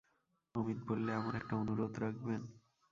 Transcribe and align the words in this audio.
অমিত 0.55 0.79
বললে, 0.87 1.11
আমার 1.13 1.33
একটা 1.35 1.53
অনুরোধ 1.55 1.93
রাখবেন? 1.99 2.41